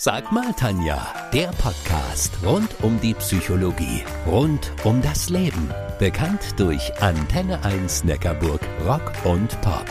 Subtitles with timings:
[0.00, 5.74] Sag mal, Tanja, der Podcast rund um die Psychologie, rund um das Leben.
[5.98, 9.84] Bekannt durch Antenne 1 Neckarburg Rock und Pop.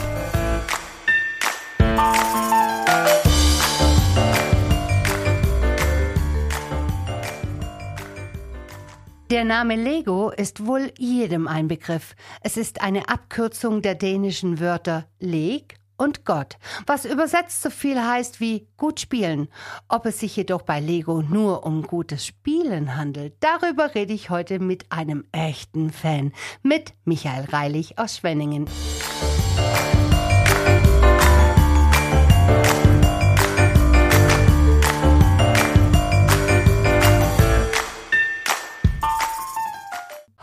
[9.29, 12.15] Der Name Lego ist wohl jedem ein Begriff.
[12.39, 18.39] Es ist eine Abkürzung der dänischen Wörter Leg und Gott, was übersetzt so viel heißt
[18.39, 19.47] wie gut spielen.
[19.87, 24.59] Ob es sich jedoch bei Lego nur um gutes Spielen handelt, darüber rede ich heute
[24.59, 28.67] mit einem echten Fan, mit Michael Reilich aus Schwenningen.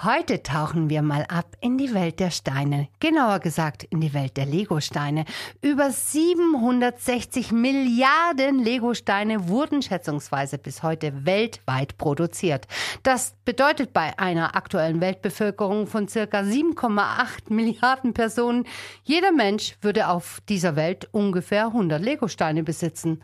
[0.05, 4.37] Heute tauchen wir mal ab in die Welt der Steine, genauer gesagt in die Welt
[4.37, 5.25] der Legosteine.
[5.63, 12.67] Über 760 Milliarden Legosteine wurden schätzungsweise bis heute weltweit produziert.
[13.03, 18.67] Das bedeutet bei einer aktuellen Weltbevölkerung von circa 7,8 Milliarden Personen,
[19.05, 23.23] jeder Mensch würde auf dieser Welt ungefähr 100 Legosteine besitzen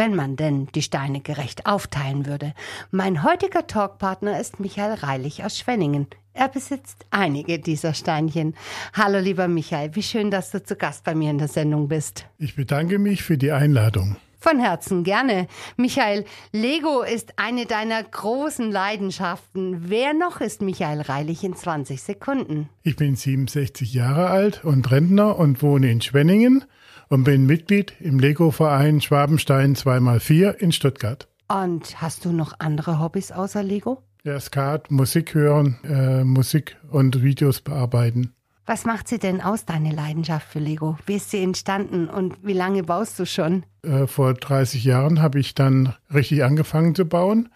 [0.00, 2.54] wenn man denn die Steine gerecht aufteilen würde.
[2.90, 6.06] Mein heutiger Talkpartner ist Michael Reilich aus Schwenningen.
[6.32, 8.54] Er besitzt einige dieser Steinchen.
[8.94, 12.24] Hallo lieber Michael, wie schön, dass du zu Gast bei mir in der Sendung bist.
[12.38, 14.16] Ich bedanke mich für die Einladung.
[14.38, 15.48] Von Herzen gerne.
[15.76, 19.90] Michael, Lego ist eine deiner großen Leidenschaften.
[19.90, 22.70] Wer noch ist Michael Reilich in 20 Sekunden?
[22.84, 26.64] Ich bin 67 Jahre alt und Rentner und wohne in Schwenningen
[27.10, 31.28] und bin Mitglied im Lego-Verein Schwabenstein 2x4 in Stuttgart.
[31.48, 34.02] Und hast du noch andere Hobbys außer Lego?
[34.22, 38.32] Ja, Skat, Musik hören, äh, Musik und Videos bearbeiten.
[38.66, 40.96] Was macht sie denn aus, deine Leidenschaft für Lego?
[41.06, 43.64] Wie ist sie entstanden und wie lange baust du schon?
[43.82, 47.48] Äh, vor 30 Jahren habe ich dann richtig angefangen zu bauen.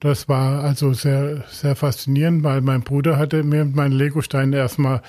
[0.00, 5.02] Das war also sehr, sehr faszinierend, weil mein Bruder hatte mir meine Lego-Steine erstmal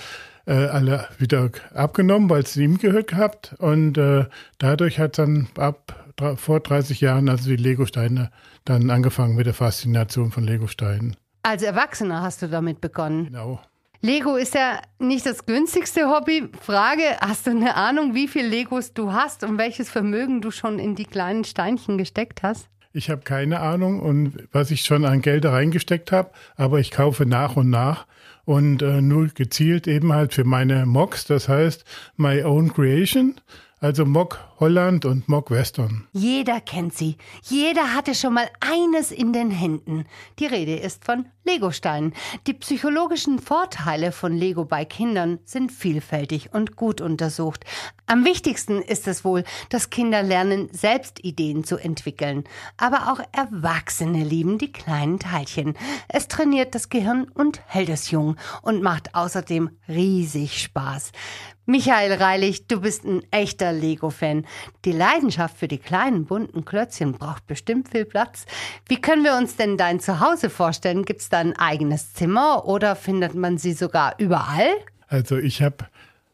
[0.46, 3.56] äh, alle wieder abgenommen, weil es ihm gehört gehabt.
[3.60, 4.26] Und äh,
[4.58, 6.06] dadurch hat dann ab
[6.38, 8.32] vor 30 Jahren also die Lego-Steine
[8.64, 11.18] dann angefangen mit der Faszination von Lego-Steinen.
[11.44, 13.26] Als Erwachsener hast du damit begonnen.
[13.26, 13.60] Genau.
[14.02, 16.50] Lego ist ja nicht das günstigste Hobby.
[16.62, 20.80] Frage, hast du eine Ahnung, wie viel Legos du hast und welches Vermögen du schon
[20.80, 22.68] in die kleinen Steinchen gesteckt hast?
[22.96, 27.26] Ich habe keine Ahnung und was ich schon an Geld reingesteckt habe, aber ich kaufe
[27.26, 28.06] nach und nach
[28.46, 31.84] und äh, nur gezielt eben halt für meine Mocks, das heißt
[32.16, 33.36] My Own Creation.
[33.82, 36.08] Also Mock Holland und Mock Western.
[36.14, 37.18] Jeder kennt sie.
[37.44, 40.06] Jeder hatte schon mal eines in den Händen.
[40.40, 42.14] Die Rede ist von Legosteinen.
[42.48, 47.66] Die psychologischen Vorteile von Lego bei Kindern sind vielfältig und gut untersucht.
[48.08, 52.46] Am wichtigsten ist es wohl, dass Kinder lernen, selbst Ideen zu entwickeln.
[52.78, 55.74] Aber auch Erwachsene lieben die kleinen Teilchen.
[56.08, 61.12] Es trainiert das Gehirn und hält es jung und macht außerdem riesig Spaß.
[61.68, 64.46] Michael Reilich, du bist ein echter Lego-Fan.
[64.86, 68.46] Die Leidenschaft für die kleinen bunten Klötzchen braucht bestimmt viel Platz.
[68.88, 71.06] Wie können wir uns denn dein Zuhause vorstellen?
[71.06, 74.70] Gibt es da ein eigenes Zimmer oder findet man sie sogar überall?
[75.08, 75.86] Also ich habe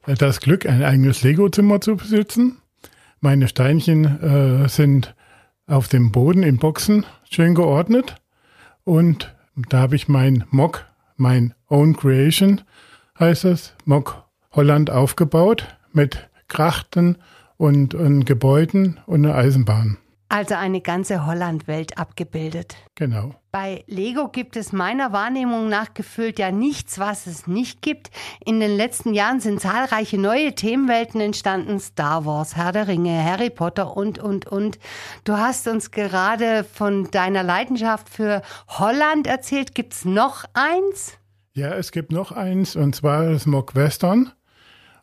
[0.05, 2.57] das Glück, ein eigenes Lego-Zimmer zu besitzen.
[3.19, 5.15] Meine Steinchen äh, sind
[5.67, 8.15] auf dem Boden in Boxen schön geordnet
[8.83, 10.85] und da habe ich mein Mock,
[11.17, 12.61] mein Own Creation
[13.19, 17.17] heißt es, Mock Holland aufgebaut mit Krachten
[17.57, 19.97] und, und Gebäuden und einer Eisenbahn.
[20.29, 22.75] Also eine ganze Hollandwelt abgebildet.
[22.95, 23.35] Genau.
[23.51, 28.11] Bei Lego gibt es meiner Wahrnehmung nach gefühlt ja nichts, was es nicht gibt.
[28.45, 31.81] In den letzten Jahren sind zahlreiche neue Themenwelten entstanden.
[31.81, 34.79] Star Wars, Herr der Ringe, Harry Potter und, und, und.
[35.25, 39.75] Du hast uns gerade von deiner Leidenschaft für Holland erzählt.
[39.75, 41.17] Gibt es noch eins?
[41.53, 44.31] Ja, es gibt noch eins und zwar das Mock Western.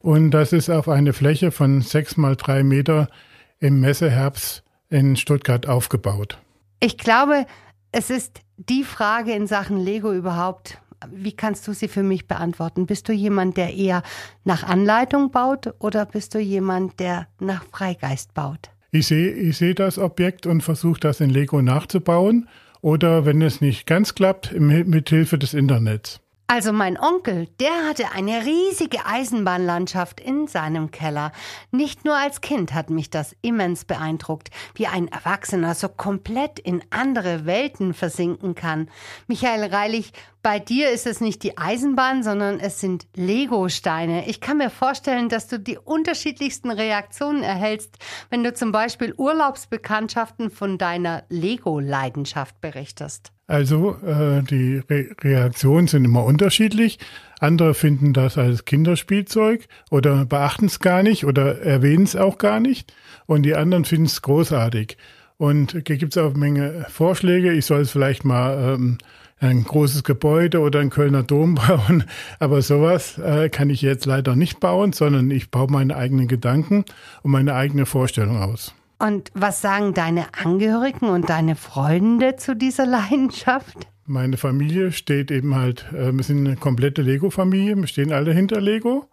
[0.09, 3.11] Und das ist auf eine Fläche von sechs mal drei Meter
[3.59, 6.39] im Messeherbst in Stuttgart aufgebaut.
[6.81, 7.45] Ich glaube,
[7.93, 10.81] es ist die Frage in Sachen Lego überhaupt.
[11.13, 12.87] Wie kannst du sie für mich beantworten?
[12.87, 14.03] Bist du jemand, der eher
[14.45, 18.71] nach Anleitung baut oder bist du jemand, der nach Freigeist baut?
[18.91, 22.49] Ich sehe ich seh das Objekt und versuche das in Lego nachzubauen
[22.81, 26.23] oder wenn es nicht ganz klappt, mit Hilfe des Internets.
[26.51, 31.31] Also mein Onkel, der hatte eine riesige Eisenbahnlandschaft in seinem Keller.
[31.73, 36.83] Nicht nur als Kind hat mich das immens beeindruckt, wie ein Erwachsener so komplett in
[36.89, 38.89] andere Welten versinken kann.
[39.27, 44.27] Michael Reilich, bei dir ist es nicht die Eisenbahn, sondern es sind Lego-Steine.
[44.27, 47.99] Ich kann mir vorstellen, dass du die unterschiedlichsten Reaktionen erhältst,
[48.31, 53.33] wenn du zum Beispiel Urlaubsbekanntschaften von deiner Lego-Leidenschaft berichtest.
[53.49, 56.99] Also äh, die Re Reaktionen sind immer unterschiedlich.
[57.41, 62.61] Andere finden das als Kinderspielzeug oder beachten es gar nicht oder erwähnen es auch gar
[62.61, 62.93] nicht.
[63.27, 64.99] Und die anderen finden es großartig.
[65.39, 67.53] Und hier gibt es auch eine Menge Vorschläge.
[67.53, 68.99] Ich soll es vielleicht mal ähm,
[69.41, 72.05] ein großes Gebäude oder ein Kölner Dom bauen.
[72.41, 76.85] Aber sowas äh, kann ich jetzt leider nicht bauen, sondern ich baue meine eigenen Gedanken
[77.23, 78.75] und meine eigene Vorstellung aus.
[78.99, 83.87] Und was sagen deine Angehörigen und deine Freunde zu dieser Leidenschaft?
[84.07, 88.61] Meine Familie steht eben halt, äh, wir sind eine komplette Lego-Familie, wir stehen alle hinter
[88.61, 89.09] Lego.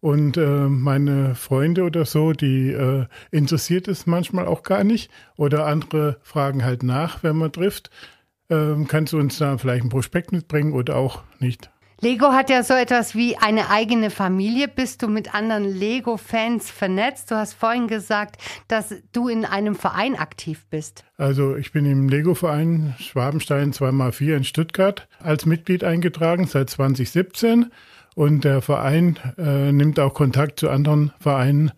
[0.00, 5.10] Und äh, meine Freunde oder so, die äh, interessiert es manchmal auch gar nicht.
[5.36, 7.90] Oder andere fragen halt nach, wenn man trifft.
[8.48, 11.70] Ähm, kannst du uns da vielleicht ein Prospekt mitbringen oder auch nicht?
[12.00, 14.68] Lego hat ja so etwas wie eine eigene Familie.
[14.68, 17.30] Bist du mit anderen Lego-Fans vernetzt?
[17.30, 18.36] Du hast vorhin gesagt,
[18.68, 21.04] dass du in einem Verein aktiv bist.
[21.16, 27.72] Also ich bin im Lego-Verein Schwabenstein 2x4 in Stuttgart als Mitglied eingetragen seit 2017.
[28.14, 31.72] Und der Verein äh, nimmt auch Kontakt zu anderen Vereinen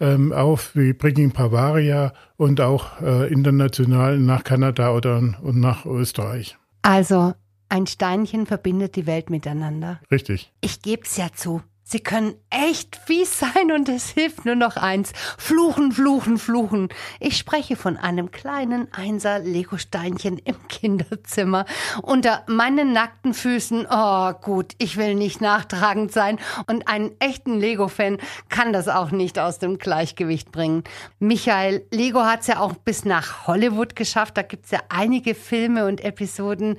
[0.00, 6.58] ähm, auf, wie Bringing Bavaria und auch äh, international nach Kanada oder und nach Österreich.
[6.82, 7.34] Also
[7.72, 9.98] ein Steinchen verbindet die Welt miteinander.
[10.10, 10.52] Richtig.
[10.60, 11.62] Ich geb's ja zu.
[11.84, 15.12] Sie können echt fies sein und es hilft nur noch eins.
[15.38, 16.90] Fluchen, fluchen, fluchen.
[17.18, 21.64] Ich spreche von einem kleinen Einser Lego-Steinchen im Kinderzimmer.
[22.02, 23.86] Unter meinen nackten Füßen.
[23.90, 26.38] Oh, gut, ich will nicht nachtragend sein.
[26.66, 28.18] Und einen echten Lego-Fan
[28.50, 30.84] kann das auch nicht aus dem Gleichgewicht bringen.
[31.20, 34.36] Michael, Lego hat's ja auch bis nach Hollywood geschafft.
[34.36, 36.76] Da gibt's ja einige Filme und Episoden.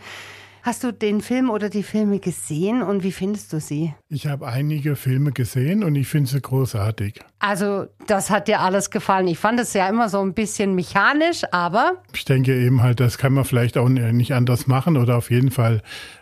[0.65, 3.93] Hast du den Film oder die Filme gesehen und wie findest du sie?
[4.07, 7.19] Ich habe einige Filme gesehen und ich finde sie großartig.
[7.39, 9.27] Also, das hat dir alles gefallen.
[9.27, 12.01] Ich fand es ja immer so ein bisschen mechanisch, aber.
[12.13, 15.51] Ich denke eben halt, das kann man vielleicht auch nicht anders machen oder auf jeden
[15.51, 15.81] Fall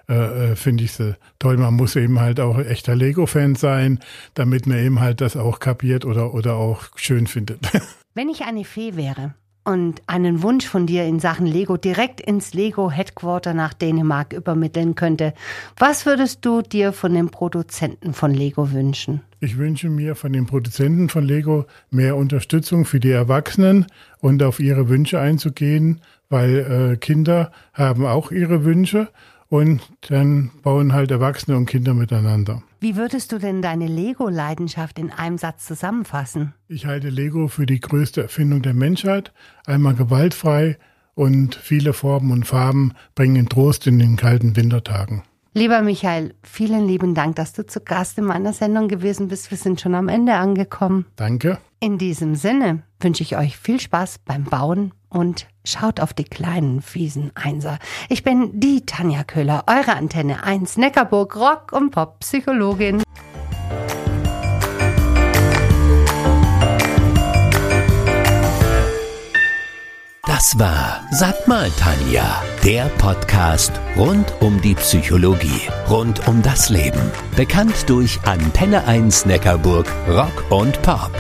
[0.10, 1.58] äh, äh, finde ich sie toll.
[1.58, 4.00] Man muss eben halt auch echter Lego-Fan sein,
[4.34, 7.60] damit man eben halt das auch kapiert oder, oder auch schön findet.
[8.16, 12.54] Wenn ich eine Fee wäre, und einen Wunsch von dir in Sachen Lego direkt ins
[12.54, 15.34] Lego Headquarter nach Dänemark übermitteln könnte,
[15.78, 19.22] was würdest du dir von den Produzenten von Lego wünschen?
[19.40, 23.86] Ich wünsche mir von den Produzenten von Lego mehr Unterstützung für die Erwachsenen
[24.20, 29.10] und auf ihre Wünsche einzugehen, weil äh, Kinder haben auch ihre Wünsche
[29.50, 32.64] und dann bauen halt Erwachsene und Kinder miteinander.
[32.84, 36.56] Wie würdest du denn deine Lego-Leidenschaft in einem Satz zusammenfassen?
[36.68, 39.32] Ich halte Lego für die größte Erfindung der Menschheit,
[39.68, 40.80] einmal gewaltfrei
[41.14, 45.22] und viele Formen und Farben bringen Trost in den kalten Wintertagen.
[45.54, 49.52] Lieber Michael, vielen lieben Dank, dass du zu Gast in meiner Sendung gewesen bist.
[49.52, 51.06] Wir sind schon am Ende angekommen.
[51.18, 51.60] Danke.
[51.80, 56.82] In diesem Sinne wünsche ich euch viel Spaß beim Bauen und schaut auf die kleinen
[56.82, 57.78] fiesen Einser.
[58.10, 63.04] Ich bin die Tanja Köhler, eure Antenne 1 Neckarburg Rock und Pop Psychologin.
[70.26, 77.12] Das war Sag mal Tanja, der Podcast rund um die Psychologie, rund um das Leben.
[77.36, 81.12] Bekannt durch Antenne 1 Neckarburg Rock und Pop.